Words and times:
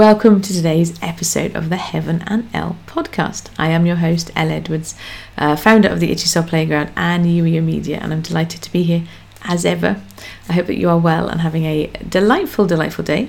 Welcome 0.00 0.40
to 0.40 0.54
today's 0.54 0.98
episode 1.02 1.54
of 1.54 1.68
the 1.68 1.76
Heaven 1.76 2.24
and 2.26 2.48
Elle 2.54 2.78
podcast. 2.86 3.50
I 3.58 3.68
am 3.68 3.84
your 3.84 3.96
host, 3.96 4.30
Elle 4.34 4.50
Edwards, 4.50 4.94
uh, 5.36 5.56
founder 5.56 5.90
of 5.90 6.00
the 6.00 6.10
Itchy 6.10 6.24
Soul 6.24 6.44
Playground 6.44 6.90
and 6.96 7.26
Youier 7.26 7.62
Media, 7.62 7.98
and 7.98 8.10
I'm 8.10 8.22
delighted 8.22 8.62
to 8.62 8.72
be 8.72 8.82
here 8.82 9.02
as 9.44 9.66
ever. 9.66 10.00
I 10.48 10.54
hope 10.54 10.68
that 10.68 10.78
you 10.78 10.88
are 10.88 10.96
well 10.96 11.28
and 11.28 11.42
having 11.42 11.66
a 11.66 11.88
delightful, 12.08 12.64
delightful 12.64 13.04
day. 13.04 13.28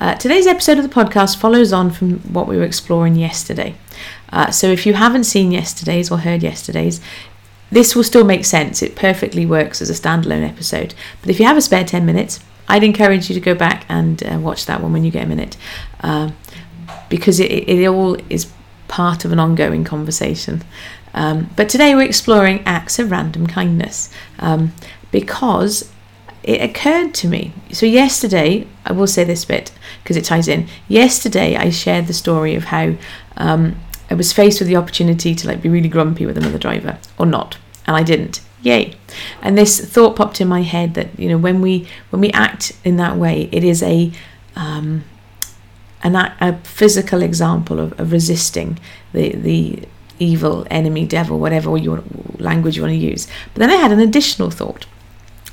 Uh, 0.00 0.16
today's 0.16 0.48
episode 0.48 0.76
of 0.76 0.82
the 0.82 0.92
podcast 0.92 1.36
follows 1.36 1.72
on 1.72 1.92
from 1.92 2.18
what 2.32 2.48
we 2.48 2.56
were 2.56 2.64
exploring 2.64 3.14
yesterday. 3.14 3.76
Uh, 4.32 4.50
so 4.50 4.66
if 4.66 4.86
you 4.86 4.94
haven't 4.94 5.22
seen 5.22 5.52
yesterday's 5.52 6.10
or 6.10 6.18
heard 6.18 6.42
yesterday's, 6.42 7.00
this 7.70 7.94
will 7.94 8.02
still 8.02 8.24
make 8.24 8.44
sense. 8.44 8.82
It 8.82 8.96
perfectly 8.96 9.46
works 9.46 9.80
as 9.80 9.88
a 9.88 9.92
standalone 9.92 10.48
episode. 10.48 10.94
But 11.20 11.30
if 11.30 11.38
you 11.38 11.46
have 11.46 11.56
a 11.56 11.62
spare 11.62 11.84
10 11.84 12.04
minutes, 12.04 12.40
I'd 12.68 12.84
encourage 12.84 13.30
you 13.30 13.34
to 13.34 13.40
go 13.40 13.54
back 13.54 13.86
and 13.88 14.22
uh, 14.22 14.38
watch 14.38 14.66
that 14.66 14.82
one 14.82 14.92
when 14.92 15.04
you 15.04 15.10
get 15.10 15.24
a 15.24 15.28
minute, 15.28 15.56
uh, 16.00 16.30
because 17.08 17.40
it, 17.40 17.50
it 17.50 17.86
all 17.86 18.16
is 18.30 18.50
part 18.88 19.24
of 19.24 19.32
an 19.32 19.38
ongoing 19.38 19.84
conversation. 19.84 20.62
Um, 21.14 21.50
but 21.56 21.68
today 21.68 21.94
we're 21.94 22.02
exploring 22.02 22.62
acts 22.64 22.98
of 22.98 23.10
random 23.10 23.46
kindness 23.46 24.12
um, 24.38 24.72
because 25.10 25.90
it 26.42 26.60
occurred 26.60 27.14
to 27.14 27.28
me. 27.28 27.52
So, 27.72 27.86
yesterday, 27.86 28.66
I 28.84 28.92
will 28.92 29.06
say 29.06 29.24
this 29.24 29.44
bit 29.44 29.72
because 30.02 30.16
it 30.16 30.24
ties 30.24 30.48
in. 30.48 30.68
Yesterday, 30.86 31.56
I 31.56 31.70
shared 31.70 32.06
the 32.06 32.12
story 32.12 32.54
of 32.54 32.64
how 32.64 32.94
um, 33.36 33.78
I 34.10 34.14
was 34.14 34.32
faced 34.32 34.60
with 34.60 34.68
the 34.68 34.76
opportunity 34.76 35.34
to 35.34 35.48
like 35.48 35.60
be 35.60 35.68
really 35.68 35.88
grumpy 35.88 36.24
with 36.24 36.38
another 36.38 36.58
driver 36.58 36.98
or 37.18 37.26
not, 37.26 37.58
and 37.86 37.96
I 37.96 38.02
didn't 38.02 38.40
yay 38.62 38.94
and 39.42 39.56
this 39.56 39.80
thought 39.80 40.16
popped 40.16 40.40
in 40.40 40.48
my 40.48 40.62
head 40.62 40.94
that 40.94 41.08
you 41.18 41.28
know 41.28 41.38
when 41.38 41.60
we 41.60 41.86
when 42.10 42.20
we 42.20 42.30
act 42.32 42.72
in 42.84 42.96
that 42.96 43.16
way 43.16 43.48
it 43.52 43.62
is 43.62 43.82
a 43.82 44.10
um, 44.56 45.04
an, 46.02 46.16
a 46.16 46.58
physical 46.64 47.22
example 47.22 47.80
of, 47.80 47.98
of 48.00 48.12
resisting 48.12 48.78
the 49.12 49.34
the 49.34 49.82
evil 50.18 50.66
enemy 50.70 51.06
devil 51.06 51.38
whatever 51.38 51.76
you 51.76 52.02
language 52.38 52.76
you 52.76 52.82
want 52.82 52.92
to 52.92 52.96
use. 52.96 53.28
But 53.54 53.60
then 53.60 53.70
i 53.70 53.76
had 53.76 53.92
an 53.92 54.00
additional 54.00 54.50
thought 54.50 54.86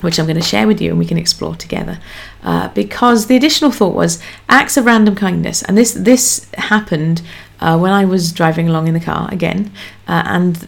which 0.02 0.20
i'm 0.20 0.26
going 0.26 0.36
to 0.36 0.42
share 0.42 0.68
with 0.68 0.82
you 0.82 0.90
and 0.90 1.00
we 1.00 1.06
can 1.06 1.18
explore 1.18 1.56
together. 1.56 2.00
Uh, 2.44 2.68
because 2.70 3.28
the 3.28 3.36
additional 3.36 3.72
thought 3.72 3.96
was 3.96 4.22
acts 4.50 4.78
of 4.78 4.86
random 4.86 5.16
kindness. 5.16 5.62
And 5.64 5.78
this 5.78 5.94
this 5.94 6.48
happened 6.56 7.22
uh, 7.60 7.78
when 7.78 7.92
i 7.92 8.06
was 8.06 8.32
driving 8.32 8.68
along 8.68 8.88
in 8.88 8.94
the 8.94 9.00
car 9.00 9.30
again 9.32 9.72
uh, 10.08 10.24
and 10.26 10.68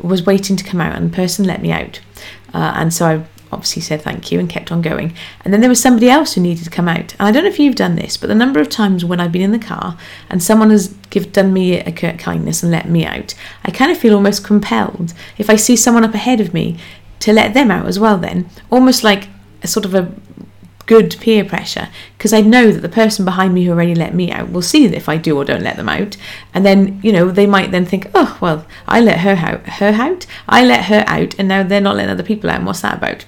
was 0.00 0.24
waiting 0.26 0.56
to 0.56 0.64
come 0.64 0.80
out, 0.80 0.96
and 0.96 1.10
the 1.10 1.16
person 1.16 1.44
let 1.44 1.62
me 1.62 1.70
out. 1.70 2.00
Uh, 2.52 2.72
and 2.76 2.92
so 2.92 3.06
I 3.06 3.24
obviously 3.52 3.82
said 3.82 4.02
thank 4.02 4.30
you 4.30 4.38
and 4.38 4.48
kept 4.48 4.70
on 4.70 4.82
going. 4.82 5.14
And 5.44 5.52
then 5.52 5.60
there 5.60 5.70
was 5.70 5.80
somebody 5.80 6.08
else 6.08 6.34
who 6.34 6.40
needed 6.40 6.64
to 6.64 6.70
come 6.70 6.88
out. 6.88 7.14
And 7.18 7.22
I 7.22 7.30
don't 7.30 7.44
know 7.44 7.50
if 7.50 7.58
you've 7.58 7.74
done 7.74 7.96
this, 7.96 8.16
but 8.16 8.26
the 8.26 8.34
number 8.34 8.60
of 8.60 8.68
times 8.68 9.04
when 9.04 9.20
I've 9.20 9.32
been 9.32 9.42
in 9.42 9.52
the 9.52 9.58
car 9.58 9.96
and 10.28 10.42
someone 10.42 10.70
has 10.70 10.88
give, 11.10 11.32
done 11.32 11.52
me 11.52 11.78
a 11.78 11.92
kindness 11.92 12.62
and 12.62 12.72
let 12.72 12.88
me 12.88 13.04
out, 13.04 13.34
I 13.64 13.70
kind 13.70 13.90
of 13.90 13.98
feel 13.98 14.14
almost 14.14 14.44
compelled 14.44 15.14
if 15.36 15.48
I 15.50 15.56
see 15.56 15.76
someone 15.76 16.04
up 16.04 16.14
ahead 16.14 16.40
of 16.40 16.54
me 16.54 16.78
to 17.20 17.32
let 17.32 17.54
them 17.54 17.70
out 17.70 17.86
as 17.86 17.98
well. 17.98 18.18
Then 18.18 18.48
almost 18.70 19.04
like 19.04 19.28
a 19.62 19.66
sort 19.66 19.84
of 19.84 19.94
a 19.94 20.12
good 20.88 21.14
peer 21.20 21.44
pressure 21.44 21.88
because 22.16 22.32
I 22.32 22.40
know 22.40 22.72
that 22.72 22.80
the 22.80 22.88
person 22.88 23.24
behind 23.24 23.54
me 23.54 23.64
who 23.64 23.70
already 23.70 23.94
let 23.94 24.14
me 24.14 24.32
out 24.32 24.50
will 24.50 24.62
see 24.62 24.86
if 24.86 25.08
I 25.08 25.18
do 25.18 25.36
or 25.36 25.44
don't 25.44 25.62
let 25.62 25.76
them 25.76 25.88
out, 25.88 26.16
and 26.52 26.66
then 26.66 26.98
you 27.04 27.12
know 27.12 27.30
they 27.30 27.46
might 27.46 27.70
then 27.70 27.86
think, 27.86 28.10
oh 28.14 28.36
well, 28.40 28.66
I 28.88 29.00
let 29.00 29.20
her 29.20 29.36
out, 29.36 29.64
her 29.66 29.90
out, 29.90 30.26
I 30.48 30.64
let 30.64 30.86
her 30.86 31.04
out, 31.06 31.38
and 31.38 31.46
now 31.46 31.62
they're 31.62 31.80
not 31.80 31.94
letting 31.96 32.10
other 32.10 32.24
people 32.24 32.50
out. 32.50 32.56
And 32.56 32.66
what's 32.66 32.80
that 32.80 32.96
about? 32.96 33.24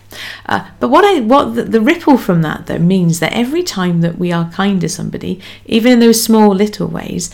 Uh, 0.46 0.68
but 0.80 0.88
what 0.88 1.04
I 1.04 1.20
what 1.20 1.54
the, 1.54 1.62
the 1.62 1.80
ripple 1.80 2.18
from 2.18 2.42
that 2.42 2.66
though 2.66 2.78
means 2.78 3.20
that 3.20 3.32
every 3.34 3.62
time 3.62 4.00
that 4.00 4.18
we 4.18 4.32
are 4.32 4.50
kind 4.50 4.80
to 4.80 4.88
somebody, 4.88 5.40
even 5.66 5.92
in 5.92 6.00
those 6.00 6.24
small 6.24 6.54
little 6.54 6.88
ways, 6.88 7.30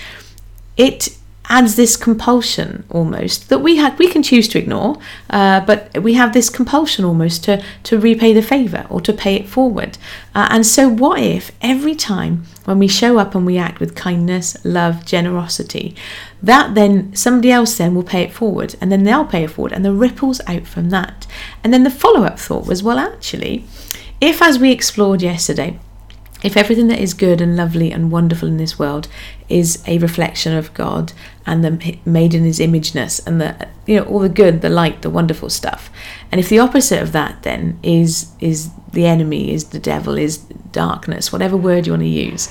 it 0.77 1.17
adds 1.49 1.77
this 1.77 1.97
compulsion 1.97 2.85
almost 2.91 3.49
that 3.49 3.59
we 3.59 3.77
have 3.77 3.99
we 3.99 4.09
can 4.09 4.23
choose 4.23 4.49
to 4.49 4.59
ignore 4.59 4.99
uh, 5.31 5.61
but 5.61 5.97
we 6.03 6.15
have 6.15 6.33
this 6.33 6.51
compulsion 6.51 7.05
almost 7.05 7.45
to 7.45 7.63
to 7.83 7.99
repay 7.99 8.33
the 8.33 8.43
favor 8.43 8.87
or 8.91 9.01
to 9.01 9.13
pay 9.13 9.35
it 9.37 9.49
forward. 9.49 9.99
Uh, 10.35 10.49
and 10.51 10.67
so 10.67 10.89
what 10.89 11.21
if 11.21 11.53
every 11.63 11.95
time 11.95 12.45
when 12.65 12.79
we 12.79 12.89
show 12.89 13.19
up 13.19 13.35
and 13.35 13.47
we 13.47 13.57
act 13.57 13.81
with 13.81 13.95
kindness 13.95 14.57
love 14.65 15.05
generosity 15.05 15.95
that 16.43 16.75
then 16.75 17.15
somebody 17.15 17.51
else 17.51 17.77
then 17.79 17.95
will 17.95 18.03
pay 18.03 18.23
it 18.23 18.33
forward 18.33 18.75
and 18.81 18.91
then 18.91 19.05
they'll 19.05 19.25
pay 19.25 19.45
it 19.45 19.51
forward 19.51 19.73
and 19.73 19.85
the 19.85 19.93
ripples 19.93 20.41
out 20.47 20.67
from 20.67 20.91
that. 20.91 21.27
And 21.63 21.73
then 21.73 21.85
the 21.85 21.91
follow-up 21.91 22.39
thought 22.39 22.67
was 22.67 22.83
well 22.83 22.99
actually 22.99 23.65
if 24.21 24.43
as 24.43 24.59
we 24.59 24.73
explored 24.73 25.23
yesterday 25.23 25.79
if 26.47 26.57
everything 26.57 26.87
that 26.87 27.01
is 27.01 27.13
good 27.13 27.41
and 27.41 27.57
lovely 27.57 27.91
and 27.91 28.13
wonderful 28.13 28.47
in 28.47 28.57
this 28.57 28.79
world 28.79 29.09
is 29.49 29.83
a 29.89 29.99
reflection 29.99 30.55
of 30.55 30.73
God 30.75 31.13
and 31.45 31.65
the 31.65 31.99
made 32.05 32.35
in 32.35 32.45
his 32.45 32.61
imageness 32.61 33.19
and 33.27 33.41
the 33.41 33.69
you 33.85 33.97
know 33.97 34.05
all 34.05 34.21
the 34.21 34.29
good 34.29 34.61
the 34.61 34.69
light 34.71 35.03
the 35.03 35.11
wonderful 35.11 35.51
stuff. 35.51 35.91
And 36.31 36.39
if 36.39 36.49
the 36.49 36.61
opposite 36.61 37.03
of 37.03 37.11
that 37.11 37.43
then 37.43 37.81
is 37.83 38.31
is 38.39 38.71
the 38.93 39.07
enemy 39.07 39.53
is 39.53 39.71
the 39.71 39.81
devil 39.81 40.17
is 40.17 40.39
darkness 40.71 41.33
whatever 41.33 41.57
word 41.57 41.87
you 41.87 41.93
want 41.93 42.03
to 42.03 42.09
use 42.09 42.51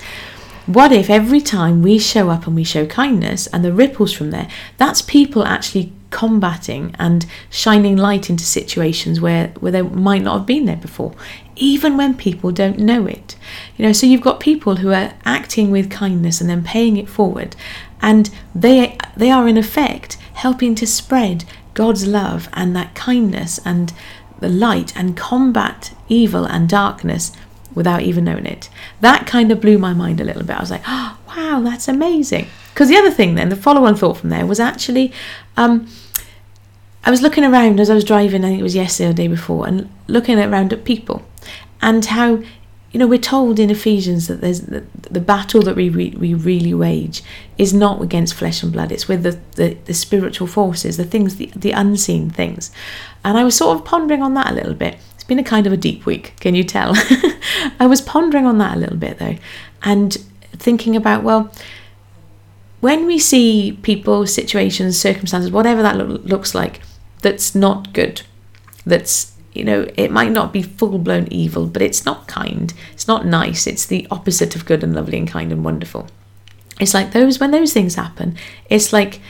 what 0.65 0.91
if 0.91 1.09
every 1.09 1.41
time 1.41 1.81
we 1.81 1.97
show 1.97 2.29
up 2.29 2.45
and 2.47 2.55
we 2.55 2.63
show 2.63 2.85
kindness 2.85 3.47
and 3.47 3.63
the 3.63 3.73
ripples 3.73 4.11
from 4.11 4.31
there 4.31 4.47
that's 4.77 5.01
people 5.01 5.45
actually 5.45 5.91
combating 6.15 6.95
and 6.97 7.25
shining 7.49 7.97
light 7.97 8.29
into 8.29 8.45
situations 8.45 9.19
where, 9.19 9.49
where 9.59 9.73
they 9.73 9.81
might 9.81 10.21
not 10.21 10.37
have 10.37 10.45
been 10.45 10.63
there 10.63 10.77
before, 10.77 11.13
even 11.57 11.97
when 11.97 12.15
people 12.15 12.53
don't 12.53 12.79
know 12.79 13.05
it. 13.05 13.35
You 13.75 13.85
know, 13.85 13.91
so 13.91 14.07
you've 14.07 14.21
got 14.21 14.39
people 14.39 14.77
who 14.77 14.93
are 14.93 15.13
acting 15.25 15.71
with 15.71 15.91
kindness 15.91 16.39
and 16.39 16.49
then 16.49 16.63
paying 16.63 16.95
it 16.95 17.09
forward, 17.09 17.57
and 18.01 18.29
they 18.55 18.97
they 19.17 19.29
are 19.29 19.45
in 19.45 19.57
effect 19.57 20.15
helping 20.35 20.73
to 20.75 20.87
spread 20.87 21.43
God's 21.73 22.07
love 22.07 22.47
and 22.53 22.73
that 22.77 22.95
kindness 22.95 23.59
and 23.65 23.91
the 24.39 24.47
light 24.47 24.95
and 24.95 25.17
combat 25.17 25.93
evil 26.07 26.45
and 26.45 26.69
darkness 26.69 27.33
without 27.73 28.03
even 28.03 28.23
knowing 28.23 28.45
it. 28.45 28.69
That 29.01 29.27
kind 29.27 29.51
of 29.51 29.59
blew 29.59 29.77
my 29.77 29.93
mind 29.93 30.21
a 30.21 30.23
little 30.23 30.43
bit. 30.43 30.55
I 30.55 30.61
was 30.61 30.71
like, 30.71 30.83
oh, 30.87 31.17
wow, 31.27 31.59
that's 31.59 31.89
amazing. 31.89 32.47
Because 32.73 32.87
the 32.87 32.95
other 32.95 33.11
thing, 33.11 33.35
then, 33.35 33.49
the 33.49 33.57
follow 33.57 33.83
on 33.85 33.97
thought 33.97 34.17
from 34.17 34.29
there 34.29 34.45
was 34.45 34.61
actually 34.61 35.11
um, 35.57 35.87
I 37.05 37.11
was 37.11 37.21
looking 37.21 37.43
around 37.43 37.79
as 37.79 37.89
I 37.91 37.93
was 37.93 38.03
driving, 38.03 38.43
I 38.43 38.49
think 38.49 38.59
it 38.59 38.63
was 38.63 38.75
yesterday 38.75 39.09
or 39.09 39.13
the 39.13 39.23
day 39.23 39.27
before, 39.27 39.67
and 39.67 39.89
looking 40.07 40.39
around 40.39 40.73
at 40.73 40.83
people 40.83 41.23
and 41.79 42.03
how, 42.03 42.41
you 42.91 42.99
know, 42.99 43.05
we're 43.05 43.19
told 43.19 43.59
in 43.59 43.69
Ephesians 43.69 44.27
that 44.27 44.41
there's 44.41 44.61
the, 44.61 44.83
the 45.11 45.19
battle 45.19 45.61
that 45.61 45.75
we, 45.75 45.91
we, 45.91 46.09
we 46.11 46.33
really 46.33 46.73
wage 46.73 47.21
is 47.59 47.75
not 47.75 48.01
against 48.01 48.33
flesh 48.33 48.63
and 48.63 48.73
blood, 48.73 48.91
it's 48.91 49.07
with 49.07 49.21
the, 49.21 49.39
the, 49.55 49.77
the 49.85 49.93
spiritual 49.93 50.47
forces, 50.47 50.97
the 50.97 51.03
things, 51.03 51.35
the, 51.35 51.51
the 51.55 51.71
unseen 51.71 52.31
things. 52.31 52.71
And 53.23 53.37
I 53.37 53.43
was 53.43 53.55
sort 53.55 53.77
of 53.77 53.85
pondering 53.85 54.23
on 54.23 54.33
that 54.33 54.49
a 54.49 54.55
little 54.55 54.73
bit. 54.73 54.97
It's 55.13 55.23
been 55.23 55.39
a 55.39 55.43
kind 55.43 55.67
of 55.67 55.73
a 55.73 55.77
deep 55.77 56.07
week, 56.07 56.33
can 56.39 56.55
you 56.55 56.63
tell? 56.63 56.93
I 57.79 57.85
was 57.85 58.01
pondering 58.01 58.47
on 58.47 58.57
that 58.57 58.77
a 58.77 58.79
little 58.79 58.97
bit 58.97 59.19
though, 59.19 59.35
and 59.83 60.17
thinking 60.53 60.95
about, 60.95 61.21
well, 61.21 61.51
when 62.79 63.05
we 63.05 63.19
see 63.19 63.77
people, 63.83 64.25
situations, 64.25 64.99
circumstances, 64.99 65.51
whatever 65.51 65.83
that 65.83 65.97
lo- 65.97 66.19
looks 66.23 66.55
like, 66.55 66.81
that's 67.25 67.55
not 67.55 67.91
good. 67.91 68.21
That's, 68.85 69.33
you 69.51 69.63
know, 69.63 69.87
it 69.97 70.11
might 70.11 70.31
not 70.31 70.53
be 70.53 70.61
full 70.61 70.99
blown 70.99 71.27
evil, 71.31 71.65
but 71.65 71.81
it's 71.81 72.05
not 72.05 72.27
kind. 72.27 72.71
It's 72.93 73.07
not 73.07 73.25
nice. 73.25 73.65
It's 73.65 73.87
the 73.87 74.07
opposite 74.11 74.55
of 74.55 74.67
good 74.67 74.83
and 74.83 74.93
lovely 74.93 75.17
and 75.17 75.27
kind 75.27 75.51
and 75.51 75.65
wonderful. 75.65 76.05
It's 76.79 76.93
like 76.93 77.13
those, 77.13 77.39
when 77.39 77.49
those 77.49 77.73
things 77.73 77.95
happen, 77.95 78.37
it's 78.69 78.93
like, 78.93 79.21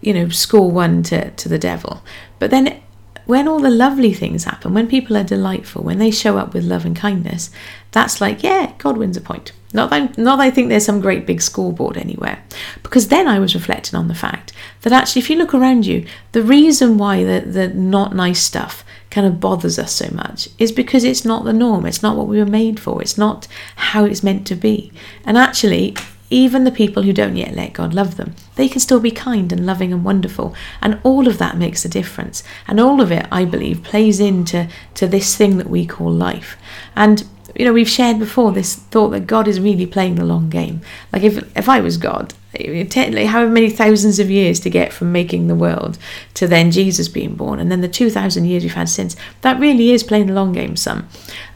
you 0.00 0.12
know, 0.12 0.30
score 0.30 0.68
one 0.68 1.04
to, 1.04 1.30
to 1.30 1.48
the 1.48 1.60
devil. 1.60 2.02
But 2.40 2.50
then 2.50 2.82
when 3.26 3.48
all 3.48 3.60
the 3.60 3.70
lovely 3.70 4.12
things 4.12 4.44
happen, 4.44 4.74
when 4.74 4.86
people 4.86 5.16
are 5.16 5.24
delightful, 5.24 5.82
when 5.82 5.98
they 5.98 6.10
show 6.10 6.38
up 6.38 6.52
with 6.52 6.64
love 6.64 6.84
and 6.84 6.96
kindness, 6.96 7.50
that's 7.92 8.20
like, 8.20 8.42
yeah, 8.42 8.72
God 8.78 8.96
wins 8.96 9.16
a 9.16 9.20
point. 9.20 9.52
Not 9.72 9.90
that, 9.90 10.16
not 10.16 10.36
that 10.36 10.44
I 10.44 10.50
think 10.50 10.68
there's 10.68 10.84
some 10.84 11.00
great 11.00 11.26
big 11.26 11.40
scoreboard 11.40 11.96
anywhere. 11.96 12.42
Because 12.82 13.08
then 13.08 13.26
I 13.26 13.38
was 13.38 13.54
reflecting 13.54 13.98
on 13.98 14.08
the 14.08 14.14
fact 14.14 14.52
that 14.82 14.92
actually, 14.92 15.20
if 15.20 15.30
you 15.30 15.36
look 15.36 15.54
around 15.54 15.86
you, 15.86 16.06
the 16.32 16.42
reason 16.42 16.96
why 16.96 17.24
the, 17.24 17.40
the 17.40 17.68
not 17.68 18.14
nice 18.14 18.40
stuff 18.40 18.84
kind 19.10 19.26
of 19.26 19.40
bothers 19.40 19.78
us 19.78 19.92
so 19.92 20.08
much 20.12 20.48
is 20.58 20.72
because 20.72 21.04
it's 21.04 21.24
not 21.24 21.44
the 21.44 21.52
norm. 21.52 21.86
It's 21.86 22.02
not 22.02 22.16
what 22.16 22.28
we 22.28 22.38
were 22.38 22.46
made 22.46 22.78
for. 22.78 23.00
It's 23.00 23.18
not 23.18 23.48
how 23.76 24.04
it's 24.04 24.22
meant 24.22 24.46
to 24.48 24.54
be. 24.54 24.92
And 25.24 25.38
actually, 25.38 25.96
even 26.34 26.64
the 26.64 26.72
people 26.72 27.04
who 27.04 27.12
don't 27.12 27.36
yet 27.36 27.54
let 27.54 27.72
God 27.72 27.94
love 27.94 28.16
them, 28.16 28.34
they 28.56 28.68
can 28.68 28.80
still 28.80 28.98
be 28.98 29.12
kind 29.12 29.52
and 29.52 29.64
loving 29.64 29.92
and 29.92 30.04
wonderful. 30.04 30.52
And 30.82 30.98
all 31.04 31.28
of 31.28 31.38
that 31.38 31.56
makes 31.56 31.84
a 31.84 31.88
difference. 31.88 32.42
And 32.66 32.80
all 32.80 33.00
of 33.00 33.12
it, 33.12 33.26
I 33.30 33.44
believe, 33.44 33.84
plays 33.84 34.18
into 34.18 34.68
to 34.94 35.06
this 35.06 35.36
thing 35.36 35.58
that 35.58 35.70
we 35.70 35.86
call 35.86 36.10
life. 36.10 36.56
And 36.96 37.24
you 37.54 37.64
know, 37.64 37.72
we've 37.72 37.88
shared 37.88 38.18
before 38.18 38.50
this 38.50 38.74
thought 38.74 39.10
that 39.10 39.28
God 39.28 39.46
is 39.46 39.60
really 39.60 39.86
playing 39.86 40.16
the 40.16 40.24
long 40.24 40.50
game. 40.50 40.80
Like 41.12 41.22
if 41.22 41.56
if 41.56 41.68
I 41.68 41.78
was 41.78 41.96
God, 41.96 42.34
technically, 42.52 43.26
however 43.26 43.52
many 43.52 43.70
thousands 43.70 44.18
of 44.18 44.28
years 44.28 44.58
to 44.60 44.70
get 44.70 44.92
from 44.92 45.12
making 45.12 45.46
the 45.46 45.54
world 45.54 45.96
to 46.34 46.48
then 46.48 46.72
Jesus 46.72 47.08
being 47.08 47.36
born, 47.36 47.60
and 47.60 47.70
then 47.70 47.80
the 47.80 47.88
two 47.88 48.10
thousand 48.10 48.46
years 48.46 48.64
we've 48.64 48.74
had 48.74 48.88
since, 48.88 49.14
that 49.42 49.60
really 49.60 49.92
is 49.92 50.02
playing 50.02 50.26
the 50.26 50.32
long 50.32 50.52
game, 50.52 50.74
some. 50.76 51.08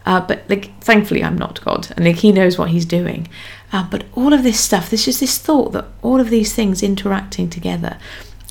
Uh, 0.07 0.21
but 0.21 0.49
like, 0.49 0.81
thankfully, 0.81 1.23
I'm 1.23 1.37
not 1.37 1.65
God, 1.65 1.93
and 1.97 2.05
like 2.05 2.17
He 2.17 2.33
knows 2.33 2.59
what 2.59 2.71
He's 2.71 2.87
doing. 2.87 3.27
Uh, 3.73 3.87
but 3.91 4.05
all 4.15 4.33
of 4.33 4.43
this 4.43 4.59
stuff, 4.59 4.91
there's 4.91 5.05
just 5.05 5.21
this 5.21 5.39
thought 5.39 5.73
that 5.73 5.87
all 6.03 6.21
of 6.21 6.31
these 6.31 6.55
things 6.55 6.83
interacting 6.83 7.51
together, 7.51 7.99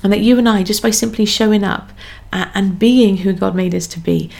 and 0.02 0.12
that 0.12 0.20
you 0.20 0.38
and 0.38 0.48
I, 0.48 0.62
just 0.62 0.82
by 0.82 0.90
simply 0.90 1.24
showing 1.24 1.64
up 1.64 1.90
uh, 2.32 2.46
and 2.54 2.78
being 2.78 3.18
who 3.18 3.32
God 3.32 3.54
made 3.54 3.74
us 3.74 3.86
to 3.88 4.00
be, 4.00 4.30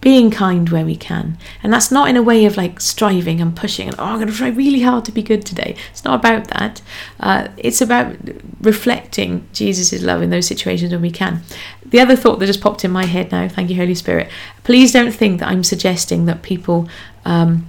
being 0.00 0.30
kind 0.30 0.68
where 0.68 0.84
we 0.84 0.96
can. 0.96 1.38
And 1.62 1.72
that's 1.72 1.90
not 1.90 2.08
in 2.08 2.16
a 2.16 2.22
way 2.22 2.44
of 2.44 2.58
like 2.58 2.78
striving 2.80 3.40
and 3.40 3.56
pushing 3.56 3.88
and, 3.88 3.96
oh, 3.98 4.04
I'm 4.04 4.16
going 4.16 4.28
to 4.28 4.34
try 4.34 4.48
really 4.48 4.82
hard 4.82 5.06
to 5.06 5.12
be 5.12 5.22
good 5.22 5.46
today. 5.46 5.76
It's 5.90 6.04
not 6.04 6.20
about 6.20 6.48
that. 6.48 6.82
Uh, 7.18 7.48
it's 7.56 7.80
about 7.80 8.14
reflecting 8.60 9.48
Jesus' 9.54 10.02
love 10.02 10.20
in 10.20 10.28
those 10.28 10.46
situations 10.46 10.92
when 10.92 11.00
we 11.00 11.10
can. 11.10 11.42
The 11.86 12.00
other 12.00 12.16
thought 12.16 12.38
that 12.38 12.46
just 12.46 12.60
popped 12.60 12.84
in 12.84 12.90
my 12.90 13.06
head 13.06 13.32
now, 13.32 13.48
thank 13.48 13.70
you, 13.70 13.76
Holy 13.76 13.94
Spirit. 13.94 14.30
Please 14.62 14.92
don't 14.92 15.12
think 15.12 15.40
that 15.40 15.48
I'm 15.48 15.64
suggesting 15.64 16.26
that 16.26 16.42
people 16.42 16.86
um, 17.24 17.66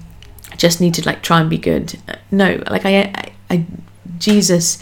just 0.66 0.82
need 0.82 0.94
to 0.96 1.06
like 1.06 1.22
try 1.22 1.40
and 1.40 1.50
be 1.50 1.58
good. 1.58 2.00
No, 2.32 2.62
like 2.70 2.86
I, 2.86 3.02
I, 3.02 3.32
I 3.50 3.66
Jesus 4.18 4.82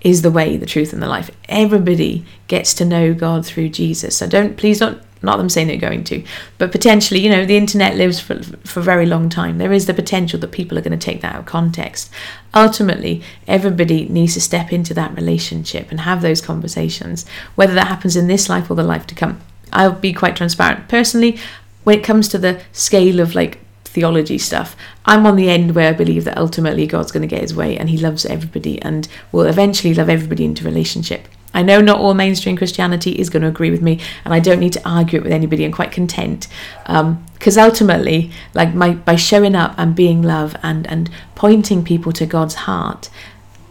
is 0.00 0.22
the 0.22 0.30
way, 0.30 0.56
the 0.56 0.66
truth, 0.66 0.92
and 0.92 1.02
the 1.02 1.08
life. 1.08 1.30
Everybody 1.48 2.24
gets 2.46 2.74
to 2.74 2.84
know 2.84 3.14
God 3.14 3.44
through 3.44 3.70
Jesus. 3.70 4.16
So 4.16 4.28
don't, 4.28 4.56
please 4.56 4.78
don't 4.78 5.02
not 5.20 5.38
them 5.38 5.48
saying 5.48 5.66
they're 5.66 5.76
going 5.76 6.04
to, 6.04 6.22
but 6.58 6.70
potentially, 6.70 7.18
you 7.18 7.28
know, 7.28 7.44
the 7.44 7.56
internet 7.56 7.96
lives 7.96 8.20
for, 8.20 8.40
for 8.64 8.78
a 8.78 8.84
very 8.84 9.04
long 9.04 9.28
time. 9.28 9.58
There 9.58 9.72
is 9.72 9.86
the 9.86 9.94
potential 9.94 10.38
that 10.38 10.52
people 10.52 10.78
are 10.78 10.80
going 10.80 10.96
to 10.96 11.04
take 11.04 11.22
that 11.22 11.34
out 11.34 11.40
of 11.40 11.46
context. 11.46 12.08
Ultimately, 12.54 13.22
everybody 13.48 14.08
needs 14.08 14.34
to 14.34 14.40
step 14.40 14.72
into 14.72 14.94
that 14.94 15.14
relationship 15.16 15.90
and 15.90 16.00
have 16.00 16.22
those 16.22 16.40
conversations, 16.40 17.26
whether 17.56 17.74
that 17.74 17.88
happens 17.88 18.14
in 18.14 18.28
this 18.28 18.48
life 18.48 18.70
or 18.70 18.74
the 18.74 18.84
life 18.84 19.08
to 19.08 19.14
come. 19.16 19.40
I'll 19.72 19.92
be 19.92 20.12
quite 20.12 20.36
transparent. 20.36 20.88
Personally, 20.88 21.36
when 21.82 21.98
it 21.98 22.04
comes 22.04 22.28
to 22.28 22.38
the 22.38 22.62
scale 22.72 23.18
of 23.18 23.34
like 23.34 23.58
theology 23.88 24.38
stuff, 24.38 24.76
I'm 25.04 25.26
on 25.26 25.36
the 25.36 25.48
end 25.48 25.74
where 25.74 25.88
I 25.88 25.92
believe 25.92 26.24
that 26.24 26.38
ultimately 26.38 26.86
God's 26.86 27.12
going 27.12 27.28
to 27.28 27.34
get 27.34 27.42
his 27.42 27.54
way 27.54 27.76
and 27.76 27.90
he 27.90 27.98
loves 27.98 28.26
everybody 28.26 28.80
and 28.82 29.08
will 29.32 29.46
eventually 29.46 29.94
love 29.94 30.08
everybody 30.08 30.44
into 30.44 30.64
relationship. 30.64 31.28
I 31.54 31.62
know 31.62 31.80
not 31.80 31.98
all 31.98 32.14
mainstream 32.14 32.56
Christianity 32.56 33.12
is 33.12 33.30
going 33.30 33.42
to 33.42 33.48
agree 33.48 33.70
with 33.70 33.82
me, 33.82 34.00
and 34.24 34.34
I 34.34 34.38
don't 34.38 34.60
need 34.60 34.74
to 34.74 34.88
argue 34.88 35.18
it 35.18 35.22
with 35.22 35.32
anybody. 35.32 35.64
I'm 35.64 35.72
quite 35.72 35.92
content 35.92 36.46
because 36.84 37.58
um, 37.58 37.64
ultimately, 37.64 38.30
like 38.54 38.74
my 38.74 38.92
by 38.92 39.16
showing 39.16 39.54
up 39.54 39.74
and 39.78 39.96
being 39.96 40.22
love 40.22 40.54
and 40.62 40.86
and 40.86 41.10
pointing 41.34 41.84
people 41.84 42.12
to 42.12 42.26
God's 42.26 42.54
heart. 42.54 43.08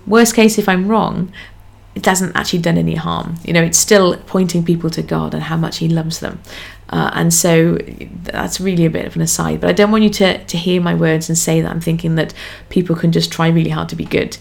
Worst 0.07 0.35
case, 0.35 0.57
if 0.57 0.67
I'm 0.67 0.87
wrong, 0.87 1.31
it 1.93 2.05
hasn't 2.05 2.35
actually 2.35 2.59
done 2.59 2.77
any 2.77 2.95
harm. 2.95 3.35
You 3.43 3.53
know, 3.53 3.63
it's 3.63 3.77
still 3.77 4.17
pointing 4.25 4.63
people 4.63 4.89
to 4.91 5.03
God 5.03 5.33
and 5.33 5.43
how 5.43 5.57
much 5.57 5.77
He 5.77 5.87
loves 5.87 6.19
them. 6.19 6.39
Uh, 6.89 7.11
and 7.13 7.33
so 7.33 7.77
that's 8.23 8.61
really 8.61 8.85
a 8.85 8.89
bit 8.89 9.05
of 9.05 9.15
an 9.15 9.21
aside. 9.21 9.59
But 9.59 9.69
I 9.69 9.73
don't 9.73 9.91
want 9.91 10.03
you 10.03 10.09
to, 10.11 10.43
to 10.43 10.57
hear 10.57 10.81
my 10.81 10.95
words 10.95 11.27
and 11.27 11.37
say 11.37 11.59
that 11.61 11.69
I'm 11.69 11.81
thinking 11.81 12.15
that 12.15 12.33
people 12.69 12.95
can 12.95 13.11
just 13.11 13.31
try 13.31 13.49
really 13.49 13.71
hard 13.71 13.89
to 13.89 13.95
be 13.95 14.05
good 14.05 14.37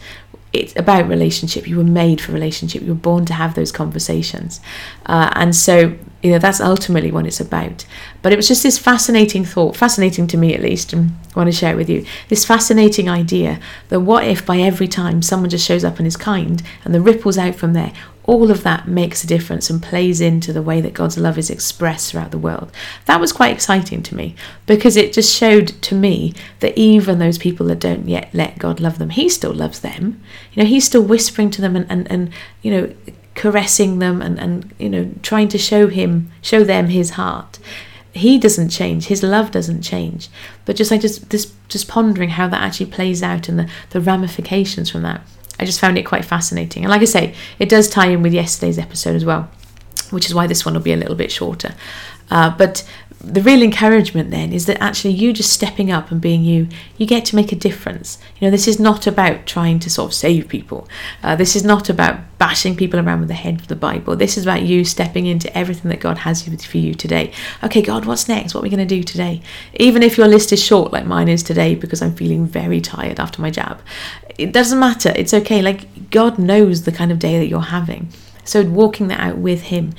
it's 0.56 0.74
about 0.76 1.08
relationship. 1.08 1.68
You 1.68 1.76
were 1.76 1.84
made 1.84 2.20
for 2.20 2.32
relationship. 2.32 2.82
You 2.82 2.88
were 2.88 2.94
born 2.94 3.24
to 3.26 3.34
have 3.34 3.54
those 3.54 3.72
conversations, 3.72 4.60
uh, 5.06 5.30
and 5.34 5.54
so 5.54 5.96
you 6.22 6.30
know 6.32 6.38
that's 6.38 6.60
ultimately 6.60 7.10
what 7.10 7.26
it's 7.26 7.40
about. 7.40 7.84
But 8.22 8.32
it 8.32 8.36
was 8.36 8.48
just 8.48 8.62
this 8.62 8.78
fascinating 8.78 9.44
thought, 9.44 9.76
fascinating 9.76 10.26
to 10.28 10.36
me 10.36 10.54
at 10.54 10.62
least, 10.62 10.92
and 10.92 11.12
I 11.34 11.38
want 11.38 11.48
to 11.48 11.56
share 11.56 11.72
it 11.72 11.76
with 11.76 11.90
you. 11.90 12.06
This 12.28 12.44
fascinating 12.44 13.08
idea 13.08 13.60
that 13.88 14.00
what 14.00 14.24
if 14.24 14.46
by 14.46 14.58
every 14.58 14.88
time 14.88 15.22
someone 15.22 15.50
just 15.50 15.66
shows 15.66 15.84
up 15.84 15.98
and 15.98 16.06
is 16.06 16.16
kind, 16.16 16.62
and 16.84 16.94
the 16.94 17.00
ripples 17.00 17.38
out 17.38 17.54
from 17.54 17.72
there, 17.74 17.92
all 18.26 18.50
of 18.50 18.62
that 18.64 18.88
makes 18.88 19.22
a 19.22 19.26
difference 19.26 19.70
and 19.70 19.82
plays 19.82 20.20
into 20.20 20.52
the 20.52 20.62
way 20.62 20.80
that 20.80 20.94
God's 20.94 21.16
love 21.16 21.38
is 21.38 21.48
expressed 21.48 22.10
throughout 22.10 22.32
the 22.32 22.38
world. 22.38 22.72
That 23.04 23.20
was 23.20 23.32
quite 23.32 23.52
exciting 23.52 24.02
to 24.02 24.16
me 24.16 24.34
because 24.66 24.96
it 24.96 25.12
just 25.12 25.34
showed 25.34 25.68
to 25.82 25.94
me 25.94 26.34
that 26.60 26.76
even 26.76 27.18
those 27.18 27.38
people 27.38 27.66
that 27.66 27.78
don't 27.78 28.08
yet 28.08 28.28
let 28.32 28.58
God 28.58 28.80
love 28.80 28.98
them, 28.98 29.10
He 29.10 29.28
still 29.28 29.54
loves 29.54 29.80
them. 29.80 30.20
You 30.52 30.62
know, 30.62 30.68
He's 30.68 30.84
still 30.84 31.02
whispering 31.02 31.50
to 31.50 31.60
them 31.60 31.76
and, 31.76 31.86
and, 31.88 32.10
and 32.10 32.30
you 32.62 32.70
know, 32.70 32.92
caressing 33.36 33.98
them 34.00 34.20
and, 34.20 34.40
and 34.40 34.74
you 34.78 34.88
know, 34.88 35.12
trying 35.22 35.46
to 35.48 35.58
show 35.58 35.86
him 35.86 36.32
show 36.42 36.64
them 36.64 36.88
his 36.88 37.10
heart. 37.10 37.60
He 38.12 38.38
doesn't 38.38 38.70
change, 38.70 39.06
his 39.06 39.22
love 39.22 39.50
doesn't 39.50 39.82
change. 39.82 40.28
But 40.64 40.74
just 40.74 40.90
like 40.90 41.02
just 41.02 41.30
this 41.30 41.52
just 41.68 41.86
pondering 41.86 42.30
how 42.30 42.48
that 42.48 42.62
actually 42.62 42.86
plays 42.86 43.22
out 43.22 43.48
and 43.48 43.58
the, 43.58 43.70
the 43.90 44.00
ramifications 44.00 44.90
from 44.90 45.02
that. 45.02 45.20
I 45.58 45.64
just 45.64 45.80
found 45.80 45.98
it 45.98 46.04
quite 46.04 46.24
fascinating. 46.24 46.84
And 46.84 46.90
like 46.90 47.02
I 47.02 47.06
say, 47.06 47.34
it 47.58 47.68
does 47.68 47.88
tie 47.88 48.08
in 48.08 48.22
with 48.22 48.32
yesterday's 48.32 48.78
episode 48.78 49.16
as 49.16 49.24
well, 49.24 49.50
which 50.10 50.26
is 50.26 50.34
why 50.34 50.46
this 50.46 50.64
one 50.64 50.74
will 50.74 50.82
be 50.82 50.92
a 50.92 50.96
little 50.96 51.14
bit 51.14 51.32
shorter. 51.32 51.74
Uh, 52.30 52.50
but 52.56 52.88
the 53.20 53.40
real 53.40 53.62
encouragement 53.62 54.30
then 54.30 54.52
is 54.52 54.66
that 54.66 54.80
actually 54.80 55.14
you 55.14 55.32
just 55.32 55.52
stepping 55.52 55.90
up 55.90 56.10
and 56.10 56.20
being 56.20 56.44
you, 56.44 56.68
you 56.96 57.06
get 57.06 57.24
to 57.26 57.36
make 57.36 57.50
a 57.50 57.56
difference. 57.56 58.18
You 58.38 58.46
know, 58.46 58.50
this 58.50 58.68
is 58.68 58.78
not 58.78 59.06
about 59.06 59.46
trying 59.46 59.78
to 59.80 59.90
sort 59.90 60.10
of 60.10 60.14
save 60.14 60.48
people. 60.48 60.86
Uh, 61.22 61.34
this 61.34 61.56
is 61.56 61.64
not 61.64 61.88
about 61.88 62.20
bashing 62.38 62.76
people 62.76 63.00
around 63.00 63.20
with 63.20 63.28
the 63.28 63.34
head 63.34 63.60
of 63.60 63.68
the 63.68 63.76
Bible. 63.76 64.14
This 64.16 64.36
is 64.36 64.44
about 64.44 64.62
you 64.62 64.84
stepping 64.84 65.26
into 65.26 65.56
everything 65.56 65.90
that 65.90 66.00
God 66.00 66.18
has 66.18 66.42
for 66.42 66.76
you 66.76 66.94
today. 66.94 67.32
Okay, 67.64 67.82
God, 67.82 68.04
what's 68.04 68.28
next? 68.28 68.54
What 68.54 68.60
are 68.60 68.64
we 68.64 68.70
going 68.70 68.86
to 68.86 68.94
do 68.94 69.02
today? 69.02 69.40
Even 69.74 70.02
if 70.02 70.18
your 70.18 70.28
list 70.28 70.52
is 70.52 70.62
short, 70.62 70.92
like 70.92 71.06
mine 71.06 71.28
is 71.28 71.42
today, 71.42 71.74
because 71.74 72.02
I'm 72.02 72.14
feeling 72.14 72.46
very 72.46 72.80
tired 72.80 73.18
after 73.18 73.40
my 73.40 73.50
jab, 73.50 73.80
it 74.38 74.52
doesn't 74.52 74.78
matter. 74.78 75.12
It's 75.16 75.32
okay. 75.32 75.62
Like, 75.62 76.10
God 76.10 76.38
knows 76.38 76.82
the 76.82 76.92
kind 76.92 77.10
of 77.10 77.18
day 77.18 77.38
that 77.38 77.46
you're 77.46 77.60
having. 77.60 78.10
So, 78.44 78.62
walking 78.62 79.08
that 79.08 79.20
out 79.20 79.38
with 79.38 79.62
Him 79.62 79.94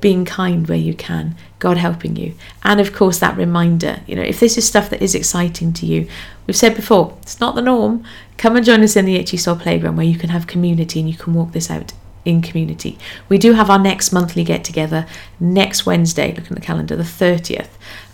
being 0.00 0.24
kind 0.24 0.68
where 0.68 0.78
you 0.78 0.94
can, 0.94 1.34
God 1.58 1.76
helping 1.76 2.16
you. 2.16 2.34
And 2.62 2.80
of 2.80 2.92
course, 2.92 3.18
that 3.18 3.36
reminder 3.36 4.00
you 4.06 4.14
know, 4.14 4.22
if 4.22 4.40
this 4.40 4.56
is 4.56 4.66
stuff 4.66 4.90
that 4.90 5.02
is 5.02 5.14
exciting 5.14 5.72
to 5.74 5.86
you, 5.86 6.08
we've 6.46 6.56
said 6.56 6.76
before, 6.76 7.16
it's 7.22 7.40
not 7.40 7.54
the 7.54 7.62
norm. 7.62 8.04
Come 8.36 8.56
and 8.56 8.64
join 8.64 8.82
us 8.82 8.96
in 8.96 9.04
the 9.04 9.16
Itchy 9.16 9.36
Soul 9.36 9.56
Playground 9.56 9.96
where 9.96 10.06
you 10.06 10.18
can 10.18 10.30
have 10.30 10.46
community 10.46 11.00
and 11.00 11.08
you 11.08 11.16
can 11.16 11.34
walk 11.34 11.52
this 11.52 11.70
out 11.70 11.92
in 12.24 12.42
community. 12.42 12.98
We 13.28 13.38
do 13.38 13.54
have 13.54 13.70
our 13.70 13.78
next 13.78 14.12
monthly 14.12 14.44
get 14.44 14.62
together 14.62 15.06
next 15.40 15.86
Wednesday, 15.86 16.28
looking 16.28 16.48
at 16.48 16.54
the 16.54 16.60
calendar, 16.60 16.94
the 16.94 17.02
30th. 17.02 17.70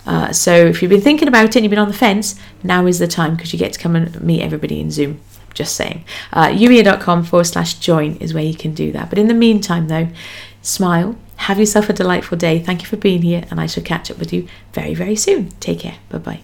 Uh, 0.06 0.32
so 0.32 0.54
if 0.54 0.82
you've 0.82 0.90
been 0.90 1.00
thinking 1.00 1.28
about 1.28 1.44
it 1.46 1.56
and 1.56 1.64
you've 1.64 1.70
been 1.70 1.78
on 1.78 1.88
the 1.88 1.94
fence, 1.94 2.38
now 2.62 2.86
is 2.86 2.98
the 2.98 3.08
time 3.08 3.34
because 3.34 3.52
you 3.52 3.58
get 3.58 3.72
to 3.72 3.80
come 3.80 3.96
and 3.96 4.20
meet 4.20 4.42
everybody 4.42 4.80
in 4.80 4.90
Zoom. 4.90 5.20
Just 5.54 5.76
saying. 5.76 6.04
Uh, 6.32 6.48
youier.com 6.48 7.24
forward 7.24 7.44
slash 7.44 7.74
join 7.74 8.16
is 8.16 8.34
where 8.34 8.44
you 8.44 8.54
can 8.54 8.74
do 8.74 8.90
that. 8.92 9.08
But 9.08 9.18
in 9.18 9.28
the 9.28 9.34
meantime, 9.34 9.86
though, 9.86 10.08
smile, 10.62 11.16
have 11.44 11.58
yourself 11.58 11.88
a 11.88 11.92
delightful 11.92 12.38
day. 12.38 12.58
Thank 12.58 12.82
you 12.82 12.88
for 12.88 12.96
being 12.96 13.22
here, 13.22 13.44
and 13.50 13.60
I 13.60 13.66
shall 13.66 13.84
catch 13.84 14.10
up 14.10 14.18
with 14.18 14.32
you 14.32 14.46
very, 14.72 14.94
very 14.94 15.16
soon. 15.16 15.50
Take 15.60 15.80
care. 15.80 15.96
Bye 16.08 16.18
bye. 16.18 16.40